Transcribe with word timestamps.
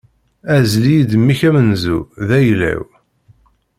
Ɛzel-iyi-d 0.59 1.11
mmi-k 1.21 1.41
amenzu, 1.49 1.97
d 2.27 2.29
ayla-w. 2.37 2.83